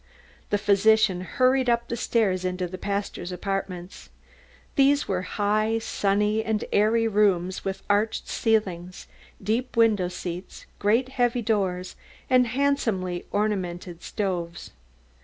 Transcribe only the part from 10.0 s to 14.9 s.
seats, great heavy doors and handsomely ornamented stoves.